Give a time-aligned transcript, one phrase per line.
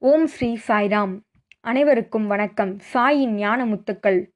[0.00, 1.20] ஓம் ஸ்ரீ சாய்ராம்.
[1.60, 2.76] அனைவருக்கும் வணக்கம்.
[2.92, 4.26] சாயின் ஞான முத்துக்கள்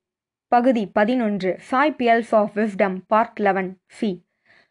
[0.49, 4.25] பகுதி பதினொன்று Sai pearls of wisdom part eleven C.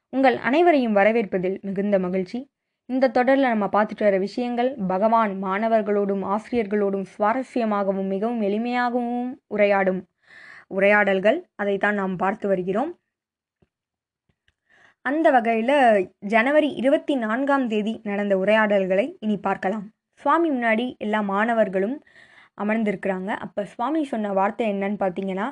[0.09, 2.51] உங்கள் அனைவரையும் வரவேற்பதில் மிகுந்த மகிழ்ச்சி.
[2.85, 10.03] இந்த தொடரில் நம்ம பார்த்துட்டு வர விஷயங்கள் பகவான் மாணவர்களோடும் ஆசிரியர்களோடும் சுவாரஸ்யமாகவும் மிகவும் எளிமையாகவும் உரையாடும்
[10.67, 11.49] உரையாடல்கள்.
[11.55, 12.99] அதைத்தான் நாம் பார்த்து வருகிறோம்.
[15.01, 19.89] அந்த வகையில் ஜனவரி இருபத்தி நான்காம் தேதி நடந்த உரையாடல்களை இனி பார்க்கலாம்.
[20.21, 21.97] சுவாமி முன்னாடி எல்லா மாணவர்களும்
[22.61, 23.29] அமர்ந்திருக்கிறாங்க.
[23.45, 25.47] அப்போ சுவாமி சொன்ன வார்த்தை என்னன்னு பார்த்தீங்கன்னா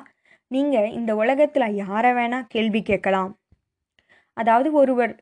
[0.50, 3.30] நீங்கள் இந்த உலகத்தில் யாரை வேணால் கேள்வி கேட்கலாம்.
[4.36, 5.12] அதாவது ஒருவர்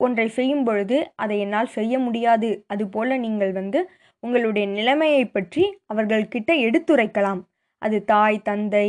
[0.00, 2.50] ஒன்றை செய்யும் பொழுது அதை என்னால் செய்ய முடியாது.
[2.72, 3.80] அதுபோல் நீங்கள் வந்து
[4.22, 7.40] உங்களுடைய நிலைமையை பற்றி அவர்கள்கிட்ட எடுத்துரைக்கலாம்.
[7.82, 8.86] அது தாய் தந்தை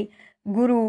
[0.58, 0.80] குரு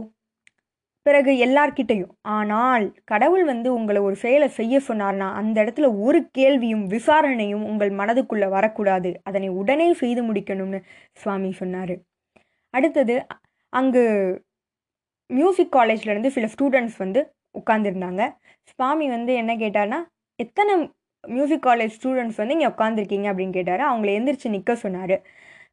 [1.10, 7.64] பிறகு எல்லார்கிட்டையும் ஆனால் கடவுள் வந்து உங்களை ஒரு செயலை செய்ய சொன்னார்னா அந்த இடத்துல ஒரு கேள்வியும் விசாரணையும்
[7.70, 9.10] உங்கள் மனதுக்குள்ளே வரக்கூடாது.
[9.28, 10.80] அதனை உடனே செய்து முடிக்கணும்னு
[11.22, 11.94] சுவாமி சொன்னார்.
[12.74, 13.16] அடுத்தது
[13.72, 14.04] அங்கு
[15.30, 17.20] மியூசிக் காலேஜ்லேருந்து சில ஸ்டூடெண்ட்ஸ் வந்து
[17.58, 18.22] உட்காந்துருந்தாங்க
[18.70, 19.98] சுவாமி வந்து என்ன கேட்டார்னா
[20.38, 20.74] எத்தனை
[21.24, 23.82] மியூசிக் காலேஜ் ஸ்டூடெண்ட்ஸ் வந்து இங்கே உட்காந்துருக்கீங்க அப்படின்னு கேட்டார்.
[23.90, 25.16] அவங்கள எந்திரிச்சு நிற்க சொன்னார்.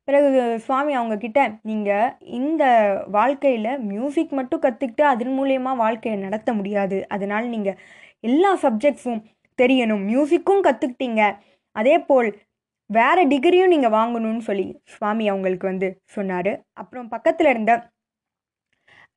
[0.07, 0.29] பிறகு
[0.65, 2.63] சுவாமி அவங்கக்கிட்ட நீங்கள் இந்த
[3.17, 6.97] வாழ்க்கையில் மியூசிக் மட்டும் கற்றுக்கிட்டு அதன் மூலயமா வாழ்க்கையை நடத்த முடியாது.
[7.15, 7.79] அதனால் நீங்கள்
[8.29, 9.21] எல்லா சப்ஜெக்ட்ஸும்
[9.59, 10.03] தெரியணும்.
[10.11, 11.21] மியூசிக்கும் கற்றுக்கிட்டீங்க
[11.75, 12.29] அதே போல்
[12.89, 16.51] வேறு டிகிரியும் நீங்கள் வாங்கணும்னு சொல்லி சுவாமி அவங்களுக்கு வந்து சொன்னார்.
[16.81, 17.73] அப்புறம் பக்கத்தில் இருந்த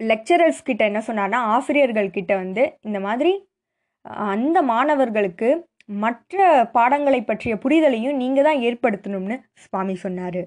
[0.01, 3.33] லெக்சரர்ஸ் கிட்ட என்ன சொன்னார்னா ஆசிரியர்கள்கிட்ட வந்து இந்த மாதிரி
[4.35, 5.49] அந்த மாணவர்களுக்கு
[6.05, 6.39] மற்ற
[6.77, 10.41] பாடங்களை பற்றிய புரிதலையும் நீங்கள் தான் ஏற்படுத்தணும்னு சுவாமி சொன்னார்.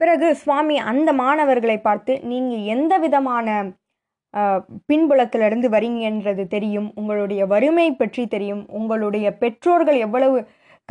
[0.00, 3.48] பிறகு சுவாமி அந்த மாணவர்களை பார்த்து நீங்கள் எந்த விதமான
[4.90, 6.88] பின்புலத்திலிருந்து வரீங்கன்றது தெரியும்.
[7.00, 8.62] உங்களுடைய வறுமை பற்றி தெரியும்.
[8.78, 10.38] உங்களுடைய பெற்றோர்கள் எவ்வளவு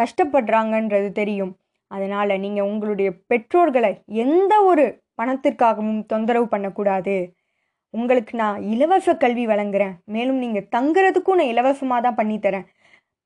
[0.01, 1.53] கஷ்டப்படுறாங்கன்றது தெரியும்.
[1.95, 3.91] அதனால் நீங்கள் உங்களுடைய பெற்றோர்களை
[4.25, 4.85] எந்த ஒரு
[5.19, 7.15] பணத்திற்காகவும் தொந்தரவு பண்ணக்கூடாது.
[7.93, 9.93] உங்களுக்கு நான் இலவச கல்வி வழங்குறேன்.
[10.15, 12.65] மேலும் நீங்கள் தங்குறதுக்கும் நான் இலவசமாக தான் பண்ணித்தரேன்.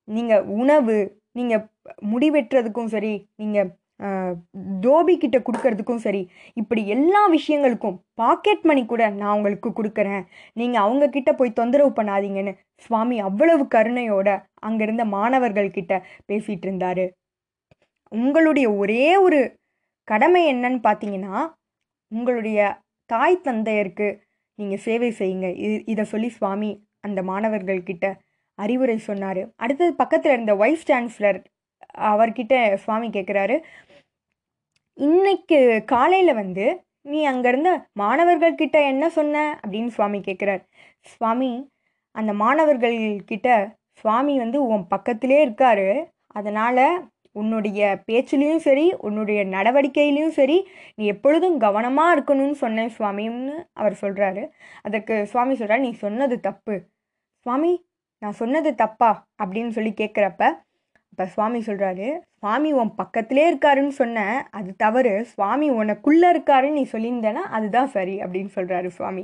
[0.08, 0.98] நீங்கள் உணவு
[1.38, 1.66] நீங்கள்
[2.12, 3.70] முடிவெட்டுறதுக்கும் சரி நீங்கள்
[4.84, 6.22] தோபி கிட்ட கொடுக்கறதுக்கும் சரி
[6.62, 10.24] இப்படி எல்லா விஷயங்களுக்கும் பாக்கெட் மணி கூட நான் உங்களுக்கு கொடுக்குறேன்.
[10.60, 12.54] நீங்கள் அவங்கக்கிட்ட போய் தொந்தரவு பண்ணாதீங்கன்னு
[12.86, 14.30] சுவாமி அவ்வளவு கருணையோட
[14.68, 15.94] அங்கிருந்த மாணவர்கள்கிட்ட
[16.30, 17.06] பேசிகிட்டு இருந்தாரு.
[18.12, 19.40] உங்களுடைய ஒரே ஒரு
[20.08, 21.36] கடமை என்னன்னு பார்த்தீங்கன்னா
[22.12, 22.60] உங்களுடைய
[23.10, 24.08] தாய் தந்தையருக்கு
[24.60, 25.48] நீங்கள் சேவை செய்யுங்க.
[25.66, 26.72] இது இதை சொல்லி சுவாமி
[27.08, 28.08] அந்த மாணவர்கள்கிட்ட
[28.60, 29.42] அறிவுரை சொன்னார்.
[29.64, 31.40] அடுத்தது பக்கத்தில் இருந்த வைஸ் சான்சலர்
[31.98, 33.56] அவர்கிட்ட சுவாமி கேட்குறாரு
[34.98, 36.66] இன்னைக்கு காலையில் வந்து
[37.02, 39.60] நீ அங்கேருந்து மாணவர்கள்கிட்ட என்ன சொன்ன?
[39.64, 40.62] அப்படின்னு சுவாமி கேட்குறார்
[41.02, 41.52] சுவாமி
[42.16, 43.48] அந்த மாணவர்கள்கிட்ட
[43.92, 46.06] சுவாமி வந்து உன் பக்கத்திலே இருக்காரு.
[46.28, 54.44] அதனால் உன்னுடைய பேச்சுலேயும் சரி உன்னுடைய நடவடிக்கையிலையும் சரி நீ எப்பொழுதும் கவனமாக இருக்கணும்னு சொன்னேன் சுவாமின்னு அவர் சொல்கிறாரு
[54.82, 56.76] அதற்கு சுவாமி சொல்கிறார் நீ சொன்னது தப்பு.
[57.46, 57.72] சுவாமி
[58.18, 59.28] நான் சொன்னது தப்பா?
[59.44, 60.44] அப்படின்னு சொல்லி கேட்குறப்ப
[61.19, 62.06] இப்போ சுவாமி சொல்கிறாரு
[62.41, 65.12] சுவாமி உன் பக்கத்திலே இருக்காருன்னு சொன்னேன் அது தவறு.
[65.31, 69.24] சுவாமி உனக்குள்ளே இருக்காருன்னு நீ சொல்லியிருந்தேன்னா அதுதான் சரி அப்படின்னு சொல்கிறாரு சுவாமி.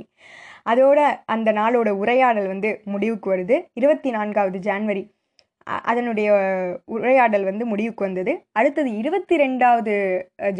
[0.72, 0.98] அதோட
[1.34, 3.58] அந்த நாளோட உரையாடல் வந்து முடிவுக்கு வருது.
[3.80, 5.04] இருபத்தி நான்காவது ஜான்வரி.
[5.90, 6.28] அதனுடைய
[6.96, 8.34] உரையாடல் வந்து முடிவுக்கு வந்தது.
[8.52, 9.96] அடுத்தது இருபத்தி ரெண்டாவது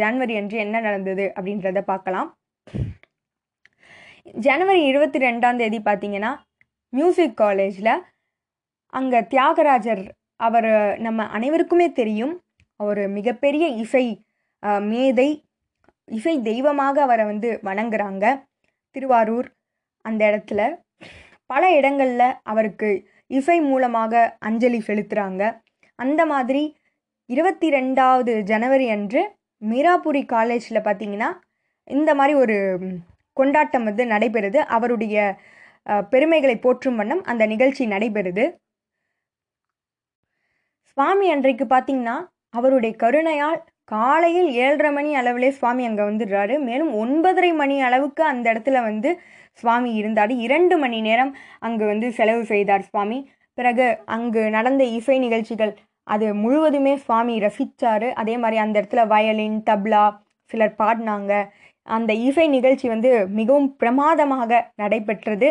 [0.00, 2.30] ஜான்வரி அன்று என்ன நடந்தது அப்படின்றத பார்க்கலாம்.
[4.47, 6.34] ஜனவரி இருபத்தி ரெண்டாம் தேதி பார்த்தீங்கன்னா
[6.92, 7.97] மியூசிக் காலேஜில்
[8.92, 10.06] அங்கே தியாகராஜர்
[10.41, 10.70] அவர்
[11.06, 12.34] நம்ம அனைவருக்குமே தெரியும்
[12.80, 14.04] அவர் மிகப்பெரிய இசை
[14.91, 15.28] மேதை
[16.08, 18.24] இசை தெய்வமாக அவரை வந்து வணங்குறாங்க.
[18.97, 19.48] திருவாரூர்
[20.04, 20.60] அந்த இடத்துல.
[21.52, 22.91] பல இடங்களில் அவருக்கு
[23.38, 24.12] இசை மூலமாக
[24.48, 25.42] அஞ்சலி செலுத்துகிறாங்க
[25.98, 26.62] அந்த மாதிரி
[27.30, 29.22] இருபத்தி ரெண்டாவது ஜனவரி அன்று
[29.62, 31.30] மீராபுரி காலேஜில் பார்த்தீங்கன்னா
[31.91, 32.56] இந்த மாதிரி ஒரு
[33.36, 34.60] கொண்டாட்டம் வந்து நடைபெறுது.
[34.76, 35.16] அவருடைய
[36.12, 38.44] பெருமைகளை போற்றும் வண்ணம் அந்த நிகழ்ச்சி நடைபெறுது.
[40.97, 42.15] சுவாமி அன்றைக்கு பார்த்தீங்கன்னா
[42.59, 43.59] அவருடைய கருணையால்
[43.93, 46.54] காலையில் ஏழரை மணி அளவிலே சுவாமி அங்கே வந்துடுறாரு.
[46.69, 49.10] மேலும் ஒன்பதரை மணி அளவுக்கு அந்த இடத்துல வந்து
[49.63, 50.33] சுவாமி இருந்தார்.
[50.45, 51.33] இரண்டு மணி நேரம்
[51.66, 53.19] அங்கு வந்து செலவு செய்தார் சுவாமி.
[53.59, 55.72] பிறகு அங்கு நடந்த இசை நிகழ்ச்சிகள்
[56.15, 60.04] அது முழுவதுமே சுவாமி ரசித்தார் அதே மாதிரி அந்த இடத்துல வயலின் தப்லா
[60.51, 61.33] சிலர் பாடினாங்க.
[61.89, 63.10] அந்த இசை நிகழ்ச்சி வந்து
[63.41, 65.51] மிகவும் பிரமாதமாக நடைபெற்றது.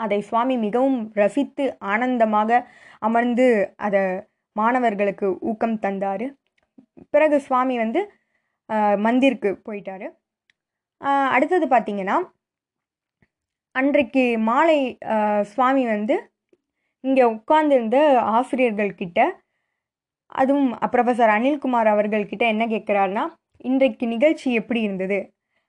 [0.00, 2.60] அதை சுவாமி மிகவும் ரசித்து ஆனந்தமாக
[3.08, 3.48] அமர்ந்து
[3.86, 4.02] அதை
[4.56, 6.26] மாணவர்களுக்கு ஊக்கம் தந்தார்.
[7.14, 8.00] பிறகு சுவாமி வந்து
[9.04, 10.06] மந்திருக்கு போயிட்டார்.
[11.34, 12.16] அடுத்தது பார்த்திங்கன்னா
[13.74, 14.78] அன்றைக்கு மாலை
[15.52, 16.16] சுவாமி வந்து
[17.04, 17.98] இங்கே உட்கார்ந்திருந்த
[18.36, 19.20] ஆசிரியர்கள்கிட்ட
[20.40, 23.24] அதுவும் ப்ரொஃபஸர் அனில்குமார் அவர்கள்கிட்ட என்ன கேட்குறாருன்னா
[23.68, 25.18] இன்றைக்கு நிகழ்ச்சி எப்படி இருந்தது?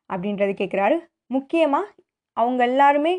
[0.10, 0.98] அப்படின்றது கேட்குறாரு.
[1.36, 1.94] முக்கியமாக
[2.38, 3.14] அவங்க எல்லாருமே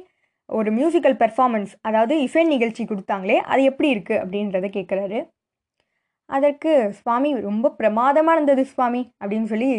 [0.48, 5.20] ஒரு மியூசிக்கல் பெர்ஃபார்மன்ஸ் அதாவது இசை நிகழ்ச்சி கொடுத்தாங்களே அது எப்படி இருக்குது அப்படின்றத கேட்குறாரு.
[6.30, 9.72] அதற்கு சுவாமி ரொம்ப பிரமாதமாக இருந்தது சுவாமி அப்படின்னு சொல்லி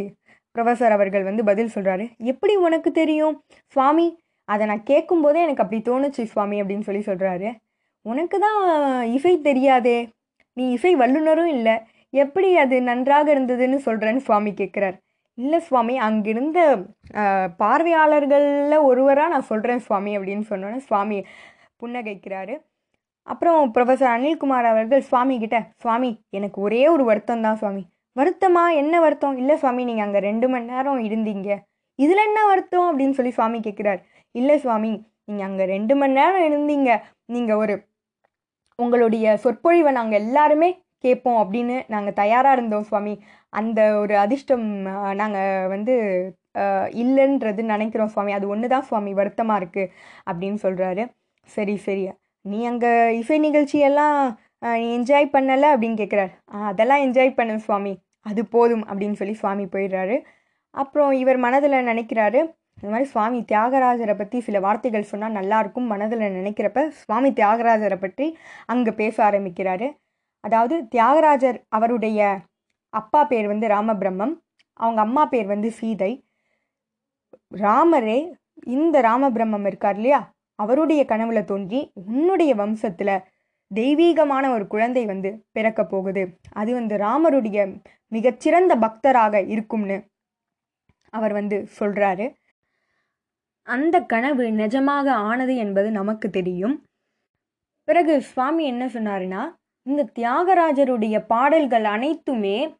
[0.55, 3.35] ப்ரொஃபஸர் அவர்கள் வந்து பதில் சொல்கிறாரு எப்படி உனக்கு தெரியும்?
[3.75, 4.07] சுவாமி
[4.49, 7.49] அதை நான் கேட்கும்போதே எனக்கு அப்படி தோணுச்சு சுவாமி அப்படின்னு சொல்லி சொல்கிறாரு
[8.05, 8.61] உனக்கு தான்
[9.17, 9.97] இசை தெரியாதே.
[10.57, 11.75] நீ இசை வல்லுனரும் இல்லை.
[12.23, 14.97] எப்படி அது நன்றாக இருந்ததுன்னு சொல்கிறேன்னு சுவாமி கேட்குறார்.
[15.37, 16.59] இல்லை சுவாமி அங்கிருந்த
[17.61, 21.17] பார்வையாளர்களில் ஒருவராக நான் சொல்கிறேன் சுவாமி அப்படின்னு சொன்னோன்னே சுவாமி
[21.81, 22.55] புன்னகைக்கிறாரு.
[23.27, 27.83] அப்புறம் ப்ரொஃபஸர் அனில்குமார் அவர்கள் சுவாமி கிட்ட சுவாமி எனக்கு ஒரே ஒரு வருத்தம் தான் சுவாமி.
[28.15, 28.63] வருத்தமா?
[28.81, 29.37] என்ன வருத்தம்?
[29.41, 31.49] இல்லை சுவாமி நீங்கள் அங்கே ரெண்டு மணி நேரம் இருந்தீங்க.
[31.99, 32.87] இதில் என்ன வருத்தம்?
[32.89, 34.01] அப்படின்னு சொல்லி சுவாமி கேட்குறார்
[34.35, 34.91] இல்லை சுவாமி
[35.27, 36.89] நீங்கள் அங்கே ரெண்டு மணி நேரம் இருந்தீங்க.
[37.35, 37.75] நீங்கள் ஒரு
[38.79, 40.69] உங்களுடைய சொற்பொழிவை நாங்கள் எல்லாருமே
[41.05, 43.13] கேட்போம் அப்படின்னு நாங்கள் தயாராக இருந்தோம் சுவாமி.
[43.53, 44.65] அந்த ஒரு அதிர்ஷ்டம்
[45.21, 45.93] நாங்கள் வந்து
[47.03, 48.31] இல்லைன்றது நினைக்கிறோம் சுவாமி.
[48.37, 49.91] அது ஒன்று தான் சுவாமி வருத்தமாக இருக்குது
[50.29, 51.05] அப்படின்னு சொல்கிறாரு
[51.49, 52.03] சரி சரி.
[52.45, 54.17] நீ அங்கே இசை நிகழ்ச்சியெல்லாம்
[54.79, 56.31] நீ என்ஜாய் பண்ணலை அப்படின்னு கேட்குறாரு
[56.69, 57.93] அதெல்லாம் என்ஜாய் பண்ணேன் சுவாமி.
[58.29, 60.17] அது போதும் அப்படின்னு சொல்லி சுவாமி போயிடுறாரு.
[60.75, 62.39] அப்புறம் இவர் மனதில் நினைக்கிறாரு
[62.77, 68.27] இந்த மாதிரி சுவாமி தியாகராஜரை பற்றி சில வார்த்தைகள் சொன்னால் நல்லாயிருக்கும் மனதில் நினைக்கிறப்ப சுவாமி தியாகராஜரை பற்றி
[68.65, 69.87] அங்கே பேச ஆரம்பிக்கிறாரு.
[70.43, 72.19] அதாவது தியாகராஜர் அவருடைய
[72.93, 74.33] அப்பா பேர் வந்து ராமபிரம்மம்
[74.79, 76.11] அவங்க அம்மா பேர் வந்து சீதை.
[77.65, 78.19] ராமரே
[78.77, 80.21] இந்த ராமபிரம்மம் இருக்கார் இல்லையா?
[80.55, 83.23] அவருடைய கனவுல தோன்றி உன்னுடைய வம்சத்தில்
[83.67, 86.37] தெய்வீகமான ஒரு குழந்தை வந்து பிறக்க போகுது.
[86.53, 90.03] அது வந்து ராமருடைய மிகச்சிறந்த பக்தராக இருக்கும்னு
[91.09, 92.33] அவர் வந்து சொல்றாரு.
[93.61, 96.83] அந்த கனவு நிஜமாக ஆனது என்பது நமக்கு தெரியும்.
[97.83, 99.41] பிறகு சுவாமி என்ன சொன்னாருன்னா
[99.83, 102.77] இந்த தியாகராஜருடைய பாடல்கள் அனைத்துமே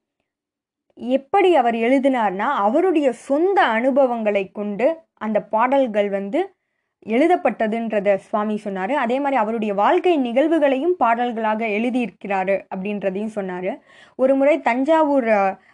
[0.94, 6.56] எப்படி அவர் எழுதினார்னா அவருடைய சொந்த அனுபவங்களை கொண்டு அந்த பாடல்கள் வந்து
[7.06, 8.94] எழுதப்பட்டதுன்றத சுவாமி சொன்னார்.
[8.94, 13.72] அதே மாதிரி அவருடைய வாழ்க்கை நிகழ்வுகளையும் பாடல்களாக எழுதியிருக்கிறாரு அப்படின்றதையும் சொன்னார்.
[14.16, 15.30] ஒரு முறை தஞ்சாவூர்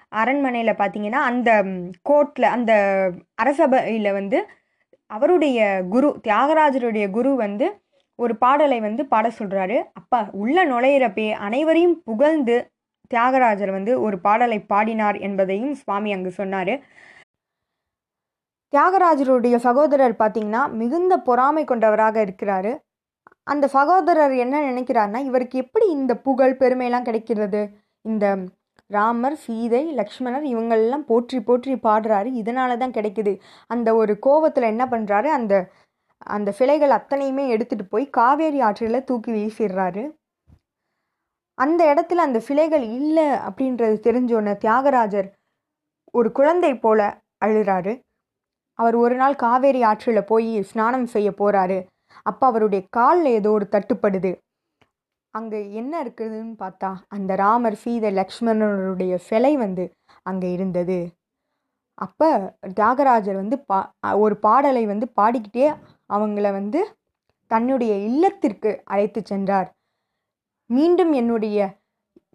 [0.09, 1.63] அரண்மனையில் பார்த்தீங்கன்னா அந்த
[2.09, 2.73] கோர்ட்டில் அந்த
[3.35, 4.39] அரசபையில் வந்து
[5.07, 7.67] அவருடைய குரு தியாகராஜருடைய குரு வந்து
[8.15, 12.71] ஒரு பாடலை வந்து பாட சொல்கிறாரு அப்பா உள்ள நுழையிறப்பே அனைவரையும் புகழ்ந்து
[13.07, 16.73] தியாகராஜர் வந்து ஒரு பாடலை பாடினார் என்பதையும் சுவாமி அங்கு சொன்னார்.
[18.73, 22.71] தியாகராஜருடைய சகோதரர் பார்த்திங்கன்னா மிகுந்த பொறாமை கொண்டவராக இருக்கிறாரு.
[23.43, 27.61] அந்த சகோதரர் என்ன நினைக்கிறாருன்னா இவருக்கு எப்படி இந்த புகழ் பெருமையெல்லாம் கிடைக்கிறது?
[28.05, 28.25] இந்த
[28.87, 32.29] ராமர் சீதை லக்ஷ்மணர் இவங்களெல்லாம் போற்றி போற்றி பாடுறாரு.
[32.41, 33.33] இதனால தான் கிடைக்குது.
[33.67, 35.55] அந்த ஒரு கோவத்தில் என்ன பண்ணுறாரு அந்த
[36.35, 40.03] அந்த சிலைகள் அத்தனையுமே எடுத்துகிட்டு போய் காவேரி ஆற்றில் தூக்கி வீசிடுறாரு.
[41.57, 45.29] அந்த இடத்துல அந்த சிலைகள் இல்லை அப்படின்றது தெரிஞ்சோன்ன தியாகராஜர்
[46.13, 46.99] ஒரு குழந்தை போல
[47.45, 47.93] அழுறாரு.
[48.79, 51.79] அவர் ஒரு நாள் காவேரி ஆற்றில் போய் ஸ்நானம் செய்ய போகிறாரு
[52.29, 54.31] அப்போ அவருடைய காலில் ஏதோ ஒரு தட்டுப்படுது.
[55.33, 59.85] அங்கே என்ன இருக்குதுன்னு பார்த்தா அந்த ராமர் சீதை லக்ஷ்மணருடைய சிலை வந்து
[60.29, 60.99] அங்கே இருந்தது.
[61.97, 62.29] அப்போ
[62.77, 63.79] தியாகராஜர் வந்து பா
[64.23, 65.67] ஒரு பாடலை வந்து பாடிக்கிட்டே
[66.09, 66.81] அவங்கள வந்து
[67.51, 69.69] தன்னுடைய இல்லத்திற்கு அழைத்து சென்றார்.
[70.69, 71.57] மீண்டும் என்னுடைய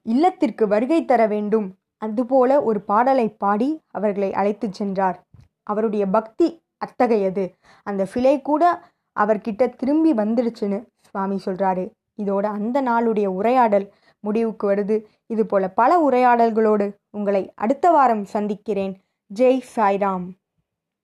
[0.06, 1.68] இல்லத்திற்கு வருகை தர வேண்டும்.
[2.02, 5.18] அதுபோல ஒரு பாடலை பாடி அவர்களை அழைத்து சென்றார்.
[5.64, 7.54] அவருடைய பக்தி அத்தகையது.
[7.82, 8.82] அந்த சிலை கூட
[9.20, 11.84] அவர்கிட்ட திரும்பி வந்துடுச்சுன்னு சுவாமி சொல்கிறாரு
[12.22, 14.96] இதோட அந்த நாளுடைய உரையாடல் முடிவுக்கு வருது.
[15.26, 18.94] இது போல பல உரையாடல்களோடு உங்களை அடுத்த வாரம் சந்திக்கிறேன்.
[19.34, 20.26] ஜெய் சாய்ராம்.